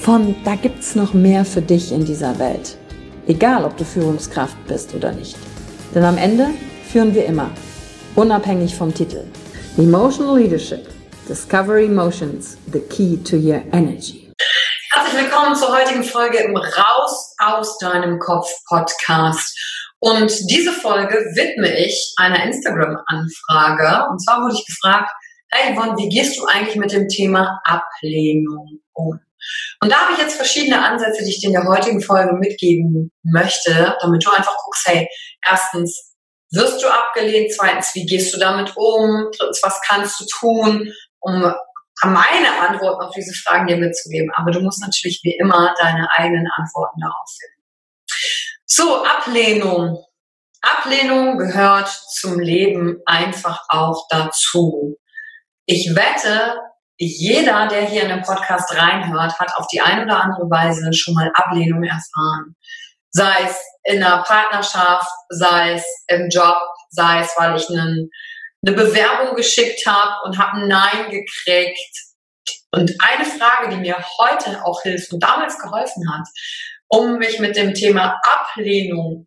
[0.00, 2.76] von da gibt's noch mehr für dich in dieser Welt.
[3.26, 5.36] Egal, ob du Führungskraft bist oder nicht.
[5.94, 6.48] Denn am Ende
[6.90, 7.50] führen wir immer,
[8.14, 9.24] unabhängig vom Titel.
[9.76, 10.88] Emotional Leadership.
[11.28, 14.32] Discover Emotions, the key to your energy.
[14.92, 19.54] Herzlich willkommen zur heutigen Folge im Raus aus deinem Kopf Podcast.
[19.98, 24.08] Und diese Folge widme ich einer Instagram-Anfrage.
[24.10, 25.10] Und zwar wurde ich gefragt,
[25.50, 29.20] hey Yvonne, wie gehst du eigentlich mit dem Thema Ablehnung um?
[29.80, 33.12] Und da habe ich jetzt verschiedene Ansätze, die ich dir in der heutigen Folge mitgeben
[33.22, 35.08] möchte, damit du einfach guckst, hey,
[35.46, 36.14] erstens,
[36.50, 37.52] wirst du abgelehnt?
[37.54, 39.30] Zweitens, wie gehst du damit um?
[39.36, 41.52] Drittens, was kannst du tun, um
[42.04, 44.30] meine Antworten auf diese Fragen dir mitzugeben?
[44.34, 47.58] Aber du musst natürlich wie immer deine eigenen Antworten darauf finden.
[48.66, 50.04] So, Ablehnung.
[50.60, 54.96] Ablehnung gehört zum Leben einfach auch dazu.
[55.66, 56.56] Ich wette,
[56.98, 61.14] jeder, der hier in den Podcast reinhört, hat auf die eine oder andere Weise schon
[61.14, 62.56] mal Ablehnung erfahren.
[63.10, 66.58] Sei es in einer Partnerschaft, sei es im Job,
[66.90, 68.10] sei es, weil ich einen,
[68.66, 72.06] eine Bewerbung geschickt habe und habe ein Nein gekriegt.
[72.72, 76.26] Und eine Frage, die mir heute auch hilft und damals geholfen hat,
[76.88, 79.26] um mich mit dem Thema Ablehnung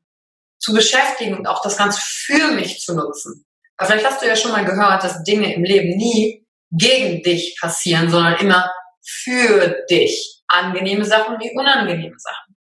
[0.59, 3.45] zu beschäftigen und auch das Ganze für mich zu nutzen.
[3.79, 6.40] Vielleicht hast du ja schon mal gehört, dass Dinge im Leben nie
[6.71, 8.71] gegen dich passieren, sondern immer
[9.05, 10.41] für dich.
[10.47, 12.55] Angenehme Sachen wie unangenehme Sachen.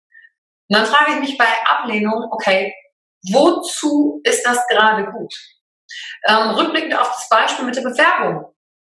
[0.68, 2.74] Und dann frage ich mich bei Ablehnung, okay,
[3.32, 5.34] wozu ist das gerade gut?
[6.26, 8.54] Ähm, rückblickend auf das Beispiel mit der Bewerbung.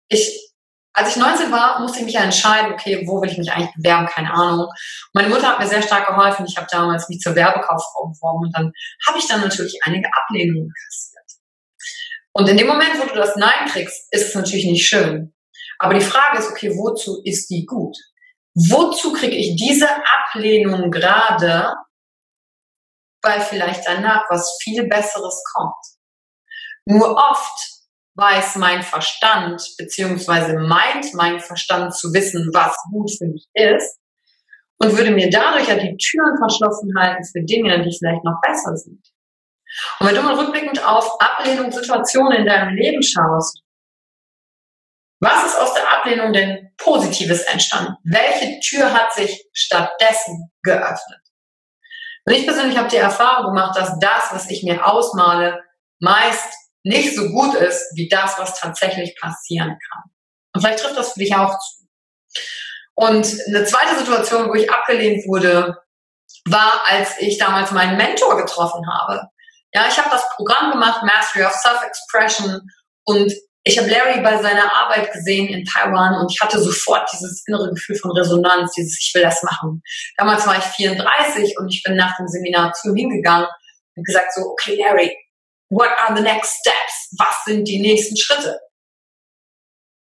[0.09, 0.53] Ich,
[0.93, 3.75] als ich 19 war, musste ich mich ja entscheiden, okay, wo will ich mich eigentlich
[3.75, 4.69] bewerben, keine Ahnung.
[5.15, 6.45] Meine Mutter hat mir sehr stark geholfen.
[6.47, 8.73] Ich habe damals mich zur Werbekauffrau beworben und dann
[9.07, 11.22] habe ich dann natürlich einige Ablehnungen kassiert.
[12.35, 15.35] Und in dem Moment, wo du das Nein kriegst, ist es natürlich nicht schön.
[15.79, 17.97] Aber die Frage ist, okay, wozu ist die gut?
[18.55, 21.75] Wozu kriege ich diese Ablehnung gerade,
[23.23, 25.75] weil vielleicht danach was viel Besseres kommt?
[26.87, 27.73] Nur oft
[28.15, 33.99] weiß mein Verstand, beziehungsweise meint mein Verstand zu wissen, was gut für mich ist,
[34.79, 38.77] und würde mir dadurch ja die Türen verschlossen halten für Dinge, die vielleicht noch besser
[38.77, 39.01] sind.
[39.99, 43.63] Und wenn du mal rückblickend auf Ablehnungssituationen in deinem Leben schaust,
[45.21, 47.95] was ist aus der Ablehnung denn Positives entstanden?
[48.03, 51.21] Welche Tür hat sich stattdessen geöffnet?
[52.25, 55.63] Und ich persönlich habe die Erfahrung gemacht, dass das, was ich mir ausmale,
[56.01, 56.53] meist
[56.85, 60.03] nicht so gut ist, wie das, was tatsächlich passieren kann.
[60.55, 61.87] Und vielleicht trifft das für dich auch zu.
[62.95, 65.79] Und eine zweite Situation, wo ich abgelehnt wurde,
[66.47, 69.29] war, als ich damals meinen Mentor getroffen habe.
[69.75, 72.61] Ja, ich habe das Programm gemacht, Mastery of Self-Expression,
[73.05, 73.33] und
[73.65, 77.71] ich habe Larry bei seiner Arbeit gesehen in Taiwan und ich hatte sofort dieses innere
[77.71, 79.83] Gefühl von Resonanz, dieses Ich will das machen.
[80.17, 83.47] Damals war ich 34 und ich bin nach dem Seminar zu ihm hingegangen
[83.95, 85.17] und gesagt so, okay Larry,
[85.71, 87.15] what are the next steps?
[87.19, 88.59] Was sind die nächsten Schritte?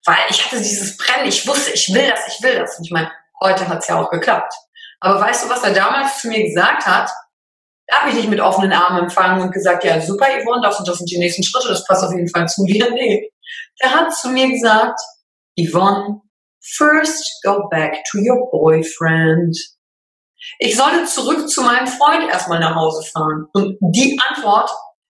[0.05, 2.79] Weil ich hatte dieses Brennen, ich wusste, ich will das, ich will das.
[2.79, 4.53] Und ich meine, heute hat's ja auch geklappt.
[5.01, 7.11] Aber weißt du, was er damals zu mir gesagt hat?
[7.87, 10.89] Er hat mich nicht mit offenen Armen empfangen und gesagt, ja, super, Yvonne, das und
[10.89, 12.91] das sind die nächsten Schritte, das passt auf jeden Fall zu dir.
[12.95, 13.31] Nee.
[13.79, 14.99] Er hat zu mir gesagt,
[15.59, 16.21] Yvonne,
[16.61, 19.57] first go back to your boyfriend.
[20.59, 23.47] Ich sollte zurück zu meinem Freund erstmal nach Hause fahren.
[23.53, 24.71] Und die Antwort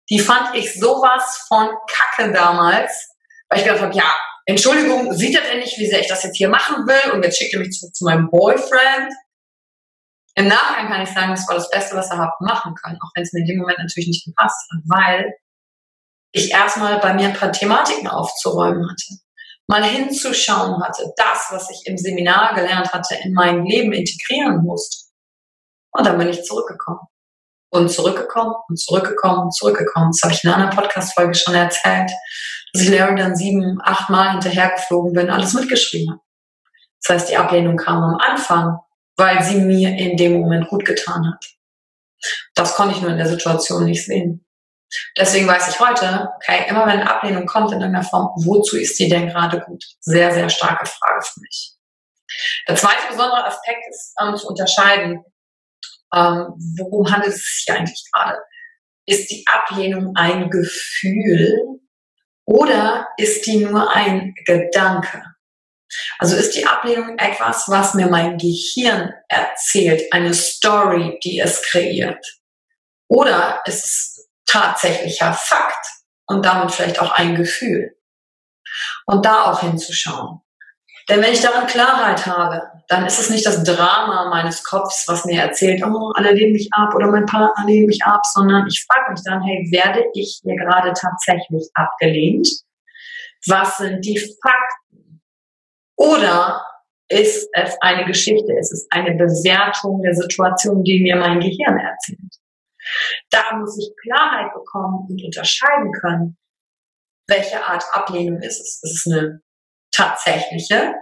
[0.10, 3.10] die fand ich sowas von kacke damals,
[3.50, 4.14] weil ich gedacht habe, ja,
[4.46, 7.14] Entschuldigung, sieht er denn nicht, wie sehr ich das jetzt hier machen will?
[7.14, 9.12] Und jetzt schickt er mich zurück zu meinem Boyfriend.
[10.36, 13.12] Im Nachhinein kann ich sagen, das war das Beste, was er hat machen können, auch
[13.16, 15.34] wenn es mir in dem Moment natürlich nicht gepasst hat, weil
[16.34, 19.20] ich erstmal bei mir ein paar Thematiken aufzuräumen hatte,
[19.68, 25.06] mal hinzuschauen hatte, das, was ich im Seminar gelernt hatte, in mein Leben integrieren musste.
[25.92, 27.00] Und dann bin ich zurückgekommen.
[27.72, 30.12] Und zurückgekommen und zurückgekommen und zurückgekommen.
[30.12, 32.12] Das habe ich in einer Podcast-Folge schon erzählt,
[32.72, 36.22] dass ich Larry dann sieben, acht Mal hinterhergeflogen bin, alles mitgeschrieben habe.
[37.02, 38.80] Das heißt, die Ablehnung kam am Anfang,
[39.18, 41.46] weil sie mir in dem Moment gut getan hat.
[42.54, 44.46] Das konnte ich nur in der Situation nicht sehen.
[45.18, 48.98] Deswegen weiß ich heute, okay, immer wenn eine Ablehnung kommt in irgendeiner Form, wozu ist
[49.00, 49.84] die denn gerade gut?
[50.00, 51.74] Sehr, sehr starke Frage für mich.
[52.68, 55.24] Der zweite besondere Aspekt ist ähm, zu unterscheiden,
[56.14, 58.40] ähm, worum handelt es sich eigentlich gerade?
[59.06, 61.80] Ist die Ablehnung ein Gefühl
[62.46, 65.24] oder ist die nur ein Gedanke?
[66.20, 72.26] Also ist die Ablehnung etwas, was mir mein Gehirn erzählt, eine Story, die es kreiert?
[73.08, 75.86] Oder ist es tatsächlicher Fakt
[76.28, 77.96] und damit vielleicht auch ein Gefühl?
[79.06, 80.42] Und da auch hinzuschauen.
[81.08, 85.26] Denn wenn ich darin Klarheit habe, dann ist es nicht das Drama meines Kopfs, was
[85.26, 88.86] mir erzählt, oh, alle lehnen mich ab oder mein Partner lehnt mich ab, sondern ich
[88.88, 92.50] frage mich dann, hey, werde ich hier gerade tatsächlich abgelehnt?
[93.48, 94.85] Was sind die Fakten?
[95.98, 96.64] Oder
[97.10, 102.20] ist es eine Geschichte, ist es eine Bewertung der Situation, die mir mein Gehirn erzählt?
[103.30, 106.38] Da muss ich Klarheit bekommen und unterscheiden können,
[107.28, 108.82] welche Art Ablehnung ist es.
[108.84, 109.42] Ist es eine
[109.92, 110.94] tatsächliche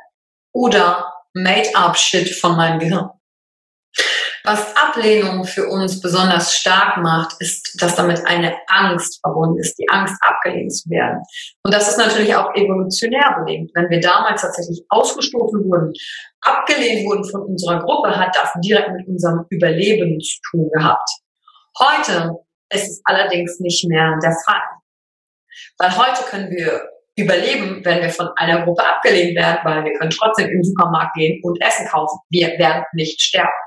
[0.54, 3.10] oder Made-up-Shit von meinem Gehirn.
[4.46, 9.88] Was Ablehnung für uns besonders stark macht, ist, dass damit eine Angst verbunden ist, die
[9.90, 11.24] Angst abgelehnt zu werden.
[11.64, 13.72] Und das ist natürlich auch evolutionär bedingt.
[13.74, 15.94] Wenn wir damals tatsächlich ausgestoßen wurden,
[16.42, 21.10] abgelehnt wurden von unserer Gruppe, hat das direkt mit unserem Überleben zu tun gehabt.
[21.80, 22.36] Heute
[22.70, 24.62] ist es allerdings nicht mehr der Fall.
[25.78, 26.82] Weil heute können wir
[27.16, 31.40] überleben, wenn wir von einer Gruppe abgelehnt werden, weil wir können trotzdem im Supermarkt gehen
[31.44, 32.20] und Essen kaufen.
[32.30, 33.63] Wir werden nicht sterben.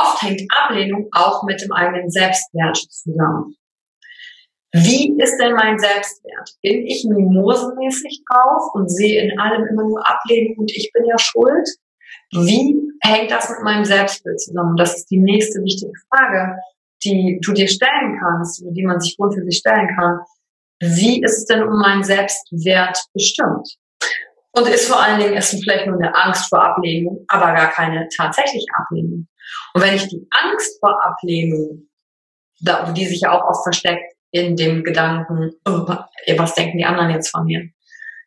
[0.00, 3.56] Oft hängt Ablehnung auch mit dem eigenen Selbstwert zusammen.
[4.72, 6.50] Wie ist denn mein Selbstwert?
[6.62, 11.18] Bin ich mimosenmäßig drauf und sehe in allem immer nur Ablehnung und ich bin ja
[11.18, 11.68] schuld?
[12.32, 14.76] Wie hängt das mit meinem Selbstbild zusammen?
[14.76, 16.56] Das ist die nächste wichtige Frage,
[17.04, 20.18] die du dir stellen kannst, die man sich grundsätzlich stellen kann
[20.80, 23.76] wie ist es denn um meinen Selbstwert bestimmt?
[24.52, 28.08] Und ist vor allen Dingen, ist vielleicht nur eine Angst vor Ablehnung, aber gar keine
[28.14, 29.26] tatsächliche Ablehnung.
[29.74, 31.88] Und wenn ich die Angst vor Ablehnung,
[32.60, 35.86] die sich ja auch oft versteckt in dem Gedanken, oh,
[36.36, 37.68] was denken die anderen jetzt von mir?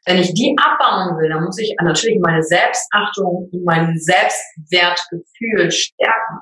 [0.06, 6.40] Wenn ich die abbauen will, dann muss ich natürlich meine Selbstachtung und mein Selbstwertgefühl stärken.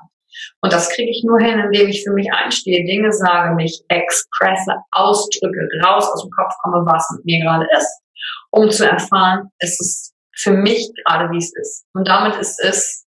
[0.60, 4.76] Und das kriege ich nur hin, indem ich für mich einstehe, Dinge sage, mich expresse,
[4.92, 8.02] ausdrücke, raus aus dem Kopf komme, was mit mir gerade ist,
[8.50, 11.86] um zu erfahren, es ist für mich gerade, wie es ist.
[11.94, 13.07] Und damit ist es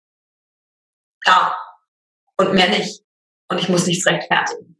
[1.25, 1.55] da
[2.37, 3.01] und mehr nicht.
[3.49, 4.77] Und ich muss nichts rechtfertigen.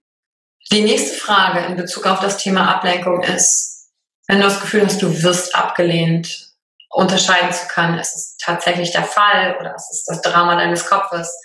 [0.72, 3.92] Die nächste Frage in Bezug auf das Thema Ablenkung ist,
[4.28, 6.54] wenn du das Gefühl hast, du wirst abgelehnt,
[6.90, 11.36] unterscheiden zu können, ist es tatsächlich der Fall oder ist es das Drama deines Kopfes,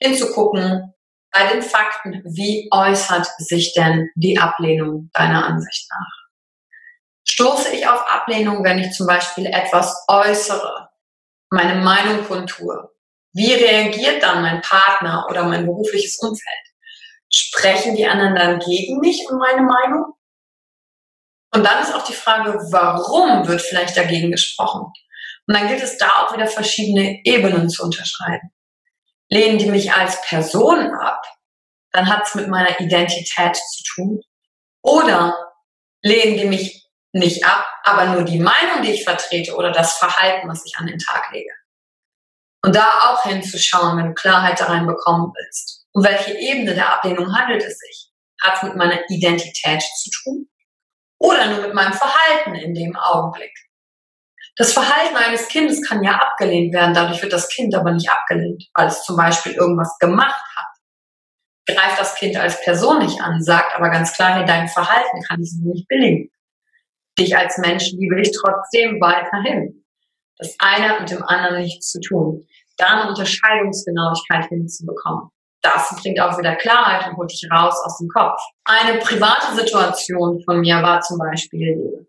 [0.00, 0.92] hinzugucken
[1.32, 6.28] bei den Fakten, wie äußert sich denn die Ablehnung deiner Ansicht nach?
[7.28, 10.88] Stoße ich auf Ablehnung, wenn ich zum Beispiel etwas äußere,
[11.50, 12.90] meine Meinung kundtue?
[13.38, 16.66] Wie reagiert dann mein Partner oder mein berufliches Umfeld?
[17.32, 20.14] Sprechen die anderen dann gegen mich und meine Meinung?
[21.54, 24.92] Und dann ist auch die Frage, warum wird vielleicht dagegen gesprochen?
[25.46, 28.50] Und dann gilt es da auch wieder verschiedene Ebenen zu unterscheiden
[29.28, 31.22] lehnen die mich als Person ab,
[31.92, 34.20] dann hat es mit meiner Identität zu tun.
[34.82, 35.36] Oder
[36.02, 40.48] lehnen die mich nicht ab, aber nur die Meinung, die ich vertrete oder das Verhalten,
[40.48, 41.50] was ich an den Tag lege.
[42.62, 45.86] Und da auch hinzuschauen, wenn du Klarheit da reinbekommen willst.
[45.92, 48.10] Um welche Ebene der Ablehnung handelt es sich?
[48.42, 50.48] Hat es mit meiner Identität zu tun?
[51.20, 53.52] Oder nur mit meinem Verhalten in dem Augenblick?
[54.56, 58.64] Das Verhalten eines Kindes kann ja abgelehnt werden, dadurch wird das Kind aber nicht abgelehnt,
[58.74, 60.66] weil es zum Beispiel irgendwas gemacht hat.
[61.76, 65.40] Greift das Kind als Person nicht an, sagt aber ganz klar, hey, dein Verhalten kann
[65.40, 66.30] ich nicht billigen.
[67.18, 69.84] Dich als Mensch liebe ich trotzdem weiterhin.
[70.38, 72.46] Das eine hat mit dem anderen nichts zu tun.
[72.76, 75.30] Da eine Unterscheidungsgenauigkeit hinzubekommen.
[75.60, 78.40] das bringt auch wieder Klarheit und holt dich raus aus dem Kopf.
[78.64, 82.06] Eine private Situation von mir war zum Beispiel,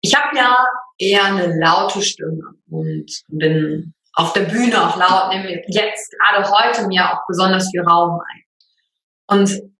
[0.00, 0.56] ich habe ja
[0.98, 6.86] eher eine laute Stimme und bin auf der Bühne auch laut, nehme jetzt gerade heute
[6.86, 9.38] mir auch besonders viel Raum ein.
[9.38, 9.75] Und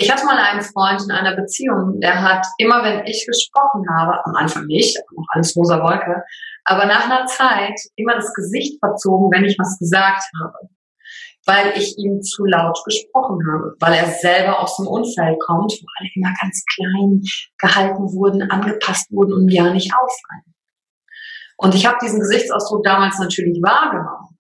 [0.00, 4.24] ich hatte mal einen Freund in einer Beziehung, der hat immer, wenn ich gesprochen habe,
[4.24, 6.22] am Anfang nicht, noch alles rosa Wolke,
[6.64, 10.68] aber nach einer Zeit immer das Gesicht verzogen, wenn ich was gesagt habe.
[11.46, 15.86] Weil ich ihm zu laut gesprochen habe, weil er selber aus dem Umfeld kommt, wo
[15.98, 17.22] alle immer ganz klein
[17.58, 20.54] gehalten wurden, angepasst wurden und ja nicht auffallen.
[21.56, 24.38] Und ich habe diesen Gesichtsausdruck damals natürlich wahrgenommen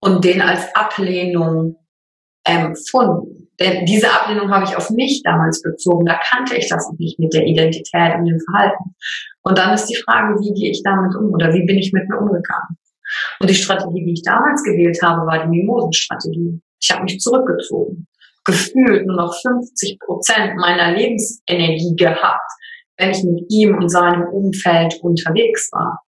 [0.00, 1.76] und den als Ablehnung
[2.44, 3.39] empfunden.
[3.60, 6.06] Denn diese Ablehnung habe ich auf mich damals bezogen.
[6.06, 8.94] Da kannte ich das nicht mit der Identität und dem Verhalten.
[9.42, 12.08] Und dann ist die Frage, wie gehe ich damit um oder wie bin ich mit
[12.08, 12.78] mir umgegangen?
[13.40, 16.60] Und die Strategie, die ich damals gewählt habe, war die Mimosenstrategie.
[16.80, 18.06] Ich habe mich zurückgezogen,
[18.44, 22.50] gefühlt nur noch 50 Prozent meiner Lebensenergie gehabt,
[22.96, 26.00] wenn ich mit ihm und seinem Umfeld unterwegs war.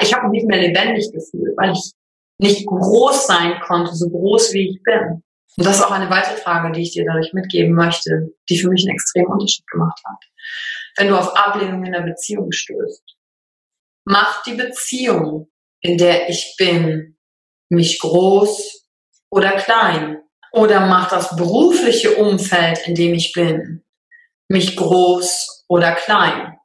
[0.00, 1.92] Ich habe mich nicht mehr lebendig gefühlt, weil ich
[2.38, 5.22] nicht groß sein konnte, so groß wie ich bin.
[5.56, 8.68] Und das ist auch eine weitere Frage, die ich dir dadurch mitgeben möchte, die für
[8.68, 10.18] mich einen extremen Unterschied gemacht hat.
[10.96, 13.02] Wenn du auf Ablehnung in der Beziehung stößt,
[14.04, 17.16] macht die Beziehung, in der ich bin,
[17.70, 18.86] mich groß
[19.30, 20.22] oder klein?
[20.52, 23.84] Oder macht das berufliche Umfeld, in dem ich bin,
[24.48, 26.59] mich groß oder klein?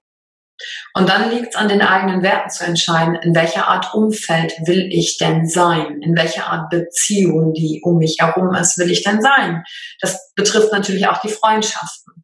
[0.94, 4.88] Und dann liegt es an den eigenen Werten zu entscheiden, in welcher Art Umfeld will
[4.92, 6.02] ich denn sein?
[6.02, 9.64] In welcher Art Beziehung, die um mich herum ist, will ich denn sein?
[10.02, 12.24] Das betrifft natürlich auch die Freundschaften.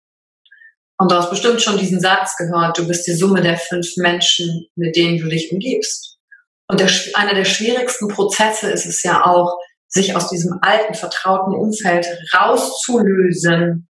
[0.98, 4.68] Und du hast bestimmt schon diesen Satz gehört, du bist die Summe der fünf Menschen,
[4.76, 6.20] mit denen du dich umgibst.
[6.68, 9.58] Und der, einer der schwierigsten Prozesse ist es ja auch,
[9.88, 13.90] sich aus diesem alten, vertrauten Umfeld rauszulösen,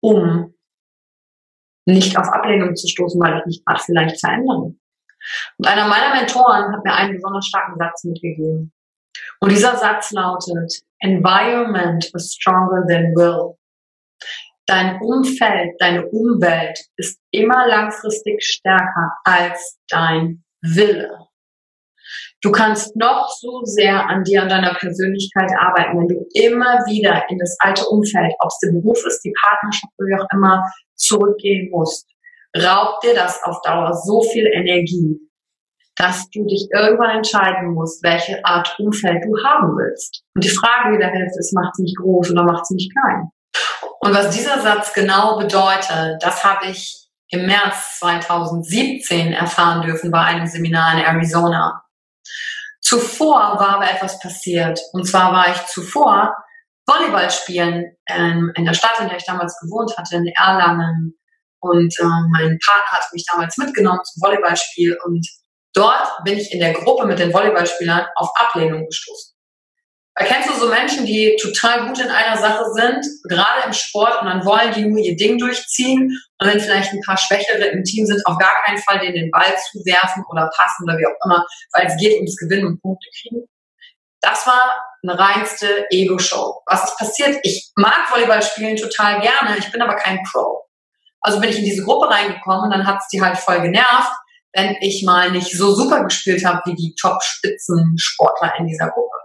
[0.00, 0.54] um
[1.92, 4.74] nicht auf Ablehnung zu stoßen, weil ich mich gerade vielleicht verändere.
[5.58, 8.72] Und einer meiner Mentoren hat mir einen besonders starken Satz mitgegeben.
[9.40, 13.56] Und dieser Satz lautet, Environment is stronger than will.
[14.66, 21.26] Dein Umfeld, deine Umwelt ist immer langfristig stärker als dein Wille.
[22.42, 27.28] Du kannst noch so sehr an dir und deiner Persönlichkeit arbeiten, wenn du immer wieder
[27.28, 30.64] in das alte Umfeld, ob es der Beruf ist, die Partnerschaft, wie auch immer,
[31.00, 32.06] zurückgehen musst,
[32.56, 35.18] raubt dir das auf Dauer so viel Energie,
[35.96, 40.22] dass du dich irgendwann entscheiden musst, welche Art Umfeld du haben willst.
[40.34, 42.90] Und die Frage, die da hilft, ist, macht es mich groß oder macht es mich
[42.90, 43.28] klein?
[44.00, 50.20] Und was dieser Satz genau bedeutet, das habe ich im März 2017 erfahren dürfen bei
[50.20, 51.84] einem Seminar in Arizona.
[52.80, 54.80] Zuvor war aber etwas passiert.
[54.92, 56.34] Und zwar war ich zuvor
[56.90, 61.14] Volleyball spielen ähm, in der Stadt, in der ich damals gewohnt hatte, in Erlangen.
[61.60, 64.98] Und äh, mein Partner hat mich damals mitgenommen zum Volleyballspiel.
[65.04, 65.26] Und
[65.72, 69.34] dort bin ich in der Gruppe mit den Volleyballspielern auf Ablehnung gestoßen.
[70.16, 74.20] Weil kennst du so Menschen, die total gut in einer Sache sind, gerade im Sport,
[74.20, 77.84] und dann wollen die nur ihr Ding durchziehen und wenn vielleicht ein paar Schwächere im
[77.84, 81.24] Team sind, auf gar keinen Fall denen den Ball zuwerfen oder passen oder wie auch
[81.24, 83.46] immer, weil es geht ums Gewinnen und Punkte kriegen.
[84.20, 86.62] Das war eine reinste Ego-Show.
[86.66, 87.38] Was ist passiert?
[87.42, 90.62] Ich mag Volleyball spielen total gerne, ich bin aber kein Pro.
[91.20, 94.12] Also bin ich in diese Gruppe reingekommen und dann hat es die halt voll genervt,
[94.52, 99.16] wenn ich mal nicht so super gespielt habe wie die Top-Spitzen-Sportler in dieser Gruppe.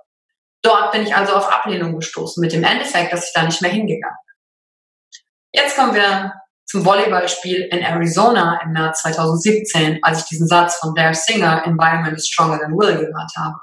[0.61, 3.71] Dort bin ich also auf Ablehnung gestoßen, mit dem Endeffekt, dass ich da nicht mehr
[3.71, 5.61] hingegangen bin.
[5.61, 6.33] Jetzt kommen wir
[6.65, 12.17] zum Volleyballspiel in Arizona im März 2017, als ich diesen Satz von Blair Singer, Environment
[12.17, 13.55] is stronger than will, gehört habe.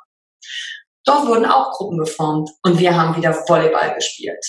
[1.04, 4.44] Dort wurden auch Gruppen geformt und wir haben wieder Volleyball gespielt.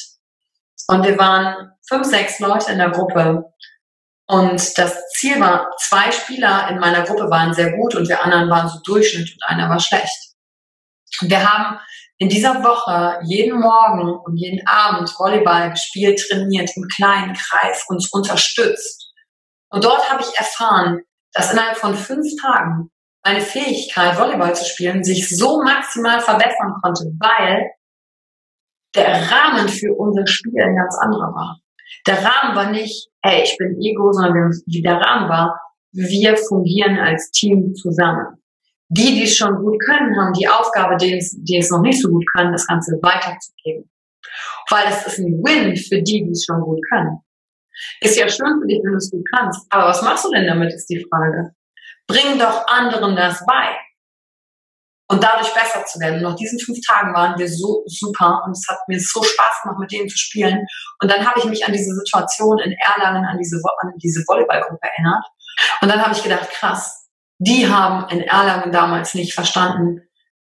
[0.87, 3.45] Und wir waren fünf, sechs Leute in der Gruppe.
[4.27, 8.49] Und das Ziel war, zwei Spieler in meiner Gruppe waren sehr gut und wir anderen
[8.49, 10.33] waren so Durchschnitt und einer war schlecht.
[11.21, 11.79] Wir haben
[12.17, 18.09] in dieser Woche jeden Morgen und jeden Abend Volleyball gespielt, trainiert, im kleinen Kreis, uns
[18.11, 19.11] unterstützt.
[19.69, 21.01] Und dort habe ich erfahren,
[21.33, 22.91] dass innerhalb von fünf Tagen
[23.23, 27.71] meine Fähigkeit, Volleyball zu spielen, sich so maximal verbessern konnte, weil
[28.95, 31.59] der Rahmen für unser Spiel ein ganz anderer war.
[32.05, 35.59] Der Rahmen war nicht, hey, ich bin Ego, sondern wie der Rahmen war,
[35.93, 38.37] wir fungieren als Team zusammen.
[38.89, 42.01] Die, die es schon gut können, haben die Aufgabe, die es, die es noch nicht
[42.01, 43.89] so gut können, das Ganze weiterzugeben.
[44.69, 47.19] Weil es ist ein Win für die, die es schon gut können.
[48.01, 49.65] Ist ja schön für dich, wenn du es gut kannst.
[49.71, 51.55] Aber was machst du denn damit, ist die Frage.
[52.07, 53.77] Bring doch anderen das bei.
[55.13, 56.17] und dadurch besser zu werden.
[56.17, 59.61] Und nach diesen fünf Tagen waren wir so super und es hat mir so Spaß
[59.61, 60.65] gemacht, mit denen zu spielen.
[61.01, 64.79] Und dann habe ich mich an diese Situation in Erlangen, an diese, an diese Volleyballgruppe
[64.81, 65.25] erinnert.
[65.81, 70.01] Und dann habe ich gedacht, krass, die haben in Erlangen damals nicht verstanden,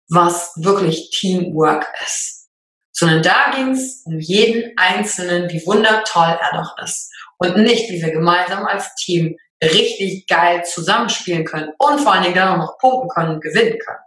[0.09, 2.49] was wirklich Teamwork ist.
[2.93, 7.11] Sondern da ging es um jeden Einzelnen, wie wundertoll er doch ist.
[7.39, 12.35] Und nicht, wie wir gemeinsam als Team richtig geil zusammenspielen können und vor allen Dingen
[12.35, 13.99] dann auch noch punkten können und gewinnen können.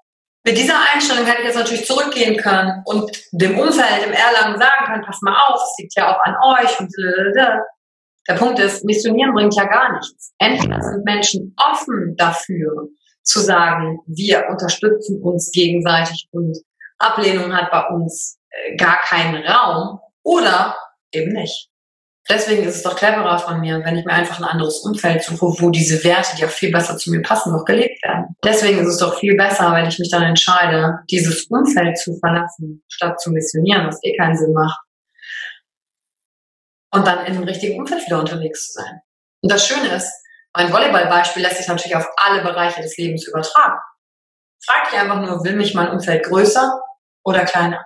[0.45, 4.85] Mit dieser Einstellung hätte ich jetzt natürlich zurückgehen können und dem Umfeld im Erlangen sagen
[4.85, 6.91] können, pass mal auf, es liegt ja auch an euch und
[8.27, 10.33] der Punkt ist, missionieren bringt ja gar nichts.
[10.39, 12.89] Entweder sind Menschen offen dafür,
[13.23, 16.57] zu sagen, wir unterstützen uns gegenseitig und
[16.99, 20.75] Ablehnung hat bei uns äh, gar keinen Raum oder
[21.11, 21.69] eben nicht.
[22.29, 25.61] Deswegen ist es doch cleverer von mir, wenn ich mir einfach ein anderes Umfeld suche,
[25.61, 28.35] wo diese Werte, die auch viel besser zu mir passen, noch gelebt werden.
[28.43, 32.81] Deswegen ist es doch viel besser, wenn ich mich dann entscheide, dieses Umfeld zu verlassen,
[32.87, 34.79] statt zu missionieren, was eh keinen Sinn macht.
[36.93, 39.01] Und dann in dem richtigen Umfeld wieder unterwegs zu sein.
[39.41, 40.09] Und das Schöne ist,
[40.55, 43.79] mein Volleyballbeispiel lässt sich natürlich auf alle Bereiche des Lebens übertragen.
[44.63, 46.79] Frag dich einfach nur, will mich mein Umfeld größer
[47.25, 47.85] oder kleiner?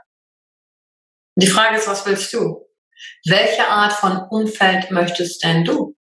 [1.36, 2.67] Und die Frage ist, was willst du?
[3.26, 5.96] Welche Art von Umfeld möchtest denn du?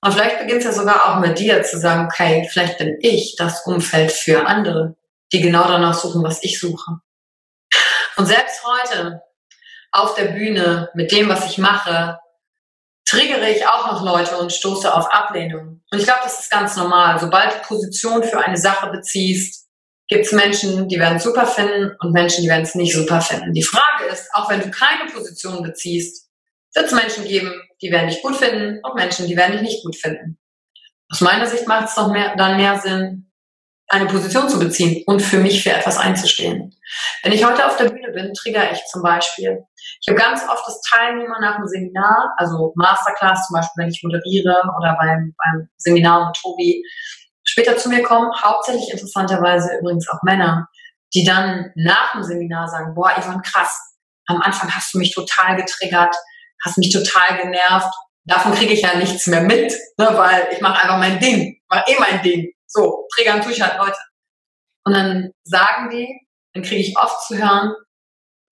[0.00, 3.34] Und vielleicht beginnt es ja sogar auch mit dir zu sagen, okay, vielleicht bin ich
[3.36, 4.96] das Umfeld für andere,
[5.32, 7.00] die genau danach suchen, was ich suche.
[8.16, 9.22] Und selbst heute
[9.90, 12.18] auf der Bühne mit dem, was ich mache,
[13.04, 15.82] triggere ich auch noch Leute und stoße auf Ablehnung.
[15.90, 17.18] Und ich glaube, das ist ganz normal.
[17.18, 19.67] Sobald du Position für eine Sache beziehst,
[20.08, 23.52] gibt es Menschen, die werden super finden und Menschen, die werden es nicht super finden.
[23.52, 26.28] Die Frage ist, auch wenn du keine Position beziehst,
[26.74, 29.84] wird es Menschen geben, die werden dich gut finden und Menschen, die werden dich nicht
[29.84, 30.38] gut finden.
[31.10, 33.30] Aus meiner Sicht macht es doch mehr, dann mehr Sinn,
[33.90, 36.74] eine Position zu beziehen und für mich für etwas einzustehen.
[37.22, 39.64] Wenn ich heute auf der Bühne bin, trigger ich zum Beispiel.
[40.02, 44.02] Ich habe ganz oft das Teilnehmer nach dem Seminar, also Masterclass zum Beispiel, wenn ich
[44.02, 46.84] moderiere oder beim, beim Seminar mit Tobi,
[47.58, 50.68] später zu mir kommen, hauptsächlich interessanterweise übrigens auch Männer,
[51.14, 53.76] die dann nach dem Seminar sagen, boah, Yvonne, krass,
[54.26, 56.14] am Anfang hast du mich total getriggert,
[56.64, 57.92] hast mich total genervt.
[58.24, 61.84] Davon kriege ich ja nichts mehr mit, ne, weil ich mache einfach mein Ding, mache
[61.88, 62.52] eh mein Ding.
[62.66, 63.98] So, triggern tue ich halt Leute.
[64.84, 66.08] Und dann sagen die,
[66.52, 67.74] dann kriege ich oft zu hören,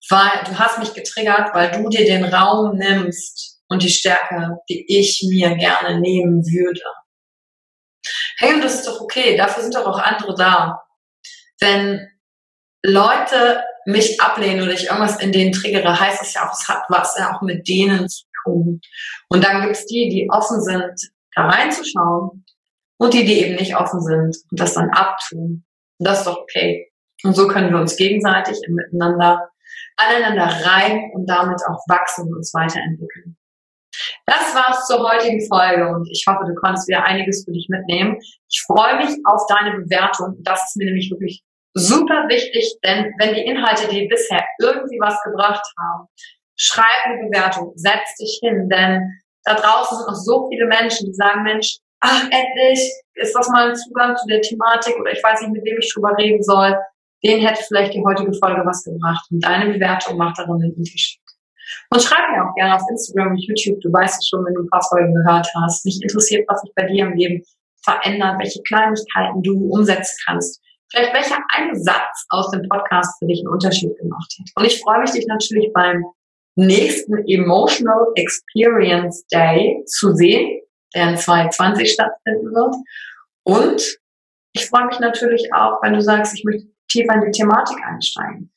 [0.09, 4.85] weil du hast mich getriggert, weil du dir den Raum nimmst und die Stärke, die
[4.87, 6.81] ich mir gerne nehmen würde.
[8.37, 10.83] Hey, und das ist doch okay, dafür sind doch auch andere da.
[11.59, 12.07] Wenn
[12.83, 16.83] Leute mich ablehnen oder ich irgendwas in denen triggere, heißt das ja auch, es hat
[16.89, 18.81] was ja auch mit denen zu tun.
[19.29, 20.93] Und dann gibt es die, die offen sind,
[21.35, 22.45] da reinzuschauen
[22.97, 25.65] und die, die eben nicht offen sind und das dann abtun.
[25.97, 26.91] Und das ist doch okay.
[27.23, 29.49] Und so können wir uns gegenseitig Miteinander
[29.95, 33.35] aneinander rein und damit auch wachsen und uns weiterentwickeln.
[34.25, 38.17] Das war's zur heutigen Folge und ich hoffe, du konntest wieder einiges für dich mitnehmen.
[38.49, 40.35] Ich freue mich auf deine Bewertung.
[40.43, 45.21] Das ist mir nämlich wirklich super wichtig, denn wenn die Inhalte dir bisher irgendwie was
[45.23, 46.07] gebracht haben,
[46.55, 49.01] schreib eine Bewertung, setz dich hin, denn
[49.43, 52.79] da draußen sind noch so viele Menschen, die sagen, Mensch, ach, endlich
[53.13, 55.93] ist das mal ein Zugang zu der Thematik oder ich weiß nicht, mit wem ich
[55.93, 56.75] drüber reden soll.
[57.23, 61.19] Den hätte vielleicht die heutige Folge was gebracht und deine Bewertung macht darin den Unterschied.
[61.89, 63.79] Und schreib mir auch gerne auf Instagram und YouTube.
[63.81, 65.85] Du weißt es schon, wenn du ein paar Folgen gehört hast.
[65.85, 67.43] Mich interessiert, was sich bei dir im Leben
[67.83, 70.61] verändert, welche Kleinigkeiten du umsetzen kannst.
[70.91, 74.47] Vielleicht welcher eine Satz aus dem Podcast für dich einen Unterschied gemacht hat.
[74.55, 76.03] Und ich freue mich, dich natürlich beim
[76.55, 80.61] nächsten Emotional Experience Day zu sehen,
[80.95, 82.75] der in 2020 stattfinden wird.
[83.43, 83.97] Und
[84.53, 88.51] ich freue mich natürlich auch, wenn du sagst, ich möchte tiefer in die Thematik einsteigen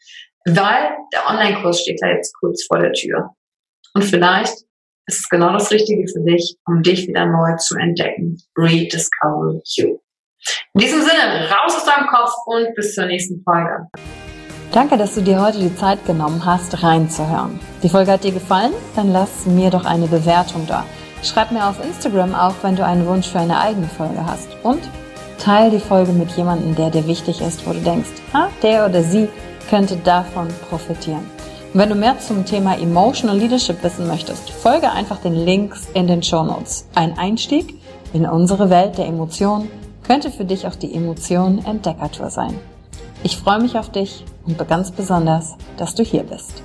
[0.47, 3.31] weil der Online-Kurs steht da jetzt kurz vor der Tür.
[3.95, 4.55] Und vielleicht
[5.07, 8.39] ist es genau das Richtige für dich, um dich wieder neu zu entdecken.
[8.57, 9.99] Rediscover You.
[10.75, 13.89] In diesem Sinne, raus aus deinem Kopf und bis zur nächsten Folge.
[14.73, 17.59] Danke, dass du dir heute die Zeit genommen hast, reinzuhören.
[17.83, 18.73] Die Folge hat dir gefallen?
[18.95, 20.87] Dann lass mir doch eine Bewertung da.
[21.25, 24.49] Schreib mir auf Instagram auch, wenn du einen Wunsch für eine eigene Folge hast.
[24.63, 24.81] Und
[25.39, 29.03] teile die Folge mit jemandem, der dir wichtig ist, wo du denkst, ah, der oder
[29.03, 29.29] sie
[29.71, 31.25] könnte davon profitieren.
[31.73, 36.09] Und wenn du mehr zum Thema Emotional Leadership wissen möchtest, folge einfach den Links in
[36.09, 36.89] den Show Notes.
[36.97, 37.81] Ein Einstieg
[38.13, 39.71] in unsere Welt der Emotionen
[40.03, 42.59] könnte für dich auch die Emotion Entdeckertour sein.
[43.23, 46.65] Ich freue mich auf dich und ganz besonders, dass du hier bist.